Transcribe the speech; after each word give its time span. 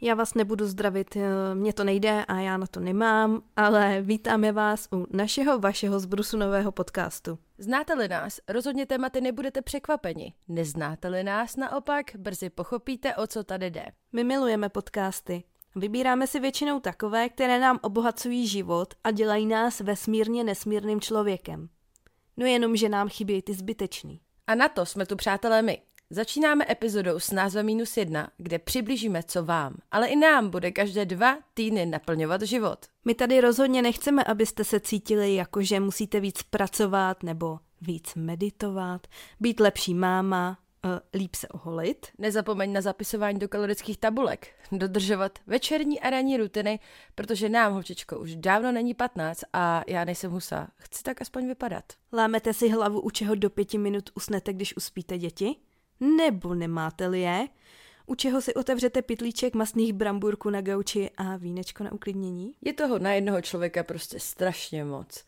Já 0.00 0.14
vás 0.14 0.34
nebudu 0.34 0.66
zdravit, 0.66 1.16
eh, 1.16 1.54
mně 1.54 1.72
to 1.72 1.84
nejde 1.84 2.24
a 2.24 2.40
já 2.40 2.56
na 2.56 2.66
to 2.66 2.80
nemám, 2.80 3.42
ale 3.56 4.02
vítáme 4.02 4.52
vás 4.52 4.88
u 4.92 5.06
našeho 5.10 5.58
vašeho 5.58 6.00
zbrusu 6.00 6.36
nového 6.36 6.72
podcastu. 6.72 7.38
Znáte-li 7.58 8.08
nás, 8.08 8.40
rozhodně 8.48 8.86
tématy 8.86 9.20
nebudete 9.20 9.62
překvapeni. 9.62 10.34
Neznáte-li 10.48 11.24
nás, 11.24 11.56
naopak, 11.56 12.16
brzy 12.16 12.50
pochopíte, 12.50 13.16
o 13.16 13.26
co 13.26 13.44
tady 13.44 13.70
jde. 13.70 13.86
My 14.12 14.24
milujeme 14.24 14.68
podcasty. 14.68 15.44
Vybíráme 15.76 16.26
si 16.26 16.40
většinou 16.40 16.80
takové, 16.80 17.28
které 17.28 17.60
nám 17.60 17.78
obohacují 17.82 18.46
život 18.46 18.94
a 19.04 19.10
dělají 19.10 19.46
nás 19.46 19.80
vesmírně 19.80 20.44
nesmírným 20.44 21.00
člověkem. 21.00 21.68
No 22.36 22.46
jenom, 22.46 22.76
že 22.76 22.88
nám 22.88 23.08
chybí 23.08 23.42
ty 23.42 23.54
zbytečný. 23.54 24.20
A 24.46 24.54
na 24.54 24.68
to 24.68 24.86
jsme 24.86 25.06
tu 25.06 25.16
přátelé 25.16 25.62
my. 25.62 25.82
Začínáme 26.10 26.64
epizodou 26.70 27.18
s 27.18 27.30
názvem 27.30 27.66
Minus 27.66 27.96
jedna, 27.96 28.30
kde 28.36 28.58
přiblížíme, 28.58 29.22
co 29.22 29.44
vám, 29.44 29.74
ale 29.90 30.08
i 30.08 30.16
nám 30.16 30.50
bude 30.50 30.70
každé 30.70 31.04
dva 31.04 31.38
týdny 31.54 31.86
naplňovat 31.86 32.42
život. 32.42 32.78
My 33.04 33.14
tady 33.14 33.40
rozhodně 33.40 33.82
nechceme, 33.82 34.24
abyste 34.24 34.64
se 34.64 34.80
cítili 34.80 35.34
jako, 35.34 35.62
že 35.62 35.80
musíte 35.80 36.20
víc 36.20 36.42
pracovat 36.42 37.22
nebo 37.22 37.58
víc 37.80 38.14
meditovat, 38.14 39.06
být 39.40 39.60
lepší 39.60 39.94
máma, 39.94 40.58
uh, 40.84 41.20
líp 41.20 41.34
se 41.34 41.48
oholit. 41.48 42.06
Nezapomeň 42.18 42.72
na 42.72 42.80
zapisování 42.80 43.38
do 43.38 43.48
kalorických 43.48 43.98
tabulek, 43.98 44.48
dodržovat 44.72 45.38
večerní 45.46 46.00
a 46.00 46.10
ranní 46.10 46.36
rutiny, 46.36 46.80
protože 47.14 47.48
nám, 47.48 47.72
holčičko, 47.72 48.18
už 48.18 48.36
dávno 48.36 48.72
není 48.72 48.94
15 48.94 49.44
a 49.52 49.82
já 49.86 50.04
nejsem 50.04 50.30
husa. 50.30 50.68
Chci 50.76 51.02
tak 51.02 51.20
aspoň 51.22 51.46
vypadat. 51.46 51.84
Lámete 52.12 52.54
si 52.54 52.68
hlavu, 52.68 53.00
u 53.00 53.10
čeho 53.10 53.34
do 53.34 53.50
pěti 53.50 53.78
minut 53.78 54.10
usnete, 54.14 54.52
když 54.52 54.76
uspíte 54.76 55.18
děti? 55.18 55.56
Nebo 56.00 56.54
nemáte-li 56.54 57.20
je? 57.20 57.48
U 58.06 58.14
čeho 58.14 58.40
si 58.40 58.54
otevřete 58.54 59.02
pitlíček 59.02 59.54
masných 59.54 59.92
bramburků 59.92 60.50
na 60.50 60.60
gauči 60.60 61.10
a 61.16 61.36
vínečko 61.36 61.84
na 61.84 61.92
uklidnění? 61.92 62.52
Je 62.62 62.72
toho 62.72 62.98
na 62.98 63.12
jednoho 63.12 63.42
člověka 63.42 63.82
prostě 63.82 64.20
strašně 64.20 64.84
moc. 64.84 65.24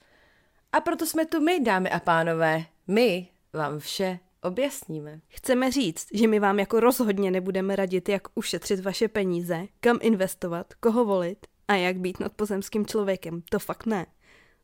A 0.73 0.81
proto 0.81 1.07
jsme 1.07 1.27
tu 1.27 1.41
my, 1.41 1.61
dámy 1.61 1.91
a 1.91 2.01
pánové. 2.01 2.65
My 2.87 3.29
vám 3.53 3.79
vše 3.79 4.19
objasníme. 4.43 5.21
Chceme 5.29 5.71
říct, 5.71 6.07
že 6.13 6.29
my 6.29 6.41
vám 6.41 6.59
jako 6.59 6.81
rozhodně 6.81 7.31
nebudeme 7.31 7.77
radit, 7.77 8.09
jak 8.09 8.23
ušetřit 8.35 8.81
vaše 8.81 9.09
peníze, 9.09 9.67
kam 9.81 9.99
investovat, 10.03 10.75
koho 10.81 11.05
volit 11.05 11.47
a 11.69 11.75
jak 11.75 11.97
být 11.97 12.21
nadpozemským 12.21 12.87
člověkem. 12.87 13.43
To 13.51 13.59
fakt 13.59 13.87
ne. 13.87 14.07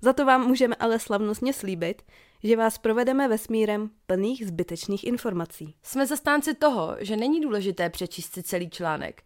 Za 0.01 0.13
to 0.13 0.25
vám 0.25 0.47
můžeme 0.47 0.77
ale 0.77 0.99
slavnostně 0.99 1.53
slíbit, 1.53 2.03
že 2.43 2.57
vás 2.57 2.79
provedeme 2.79 3.29
vesmírem 3.29 3.91
plných 4.07 4.47
zbytečných 4.47 5.05
informací. 5.05 5.75
Jsme 5.83 6.07
zastánci 6.07 6.55
toho, 6.55 6.97
že 7.01 7.17
není 7.17 7.41
důležité 7.41 7.91
přečíst 7.91 8.33
si 8.33 8.43
celý 8.43 8.71
článek. 8.71 9.23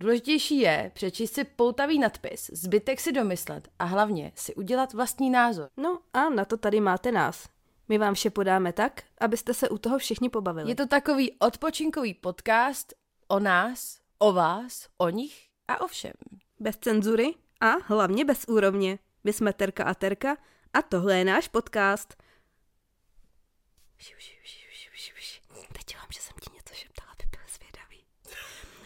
Důležitější 0.00 0.58
je 0.58 0.90
přečíst 0.94 1.34
si 1.34 1.44
poutavý 1.44 1.98
nadpis, 1.98 2.50
zbytek 2.52 3.00
si 3.00 3.12
domyslet 3.12 3.68
a 3.78 3.84
hlavně 3.84 4.32
si 4.34 4.54
udělat 4.54 4.92
vlastní 4.92 5.30
názor. 5.30 5.68
No 5.76 5.98
a 6.12 6.28
na 6.28 6.44
to 6.44 6.56
tady 6.56 6.80
máte 6.80 7.12
nás. 7.12 7.48
My 7.88 7.98
vám 7.98 8.14
vše 8.14 8.30
podáme 8.30 8.72
tak, 8.72 9.02
abyste 9.20 9.54
se 9.54 9.68
u 9.68 9.78
toho 9.78 9.98
všichni 9.98 10.28
pobavili. 10.28 10.68
Je 10.70 10.74
to 10.74 10.86
takový 10.86 11.32
odpočinkový 11.38 12.14
podcast 12.14 12.94
o 13.28 13.40
nás, 13.40 13.98
o 14.18 14.32
vás, 14.32 14.88
o 14.98 15.08
nich 15.08 15.46
a 15.68 15.80
o 15.80 15.86
všem. 15.86 16.12
Bez 16.58 16.76
cenzury 16.76 17.34
a 17.60 17.70
hlavně 17.86 18.24
bez 18.24 18.44
úrovně. 18.48 18.98
My 19.24 19.32
jsme 19.32 19.52
Terka 19.52 19.84
a 19.84 19.94
Terka 19.94 20.36
a 20.72 20.82
tohle 20.82 21.18
je 21.18 21.24
náš 21.24 21.48
podcast. 21.48 22.22
Teď 25.72 25.86
dělám, 25.92 26.06
že 26.14 26.20
jsem 26.20 26.36
ti 26.40 26.50
něco 26.54 26.74
šeptala, 26.74 27.10
aby 27.12 27.24
byl 27.30 27.40
zvědavý. 27.56 28.04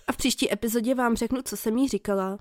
A 0.06 0.12
v 0.12 0.16
příští 0.16 0.52
epizodě 0.52 0.94
vám 0.94 1.16
řeknu, 1.16 1.42
co 1.42 1.56
jsem 1.56 1.78
jí 1.78 1.88
říkala. 1.88 2.38